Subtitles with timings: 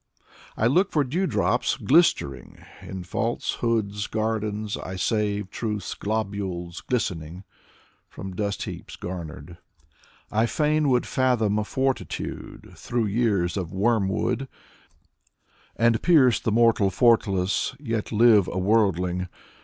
[0.57, 4.75] I look for dewdrops glistering In falsehood's gardens.
[4.75, 7.43] I save truth's globules glistening,
[8.09, 9.59] From dust heaps garnered.
[10.31, 14.47] I fain would fathom fortitude Through years of wormwood—
[15.75, 19.27] And pierce the mortal fortalice, Yet live, a worjdling.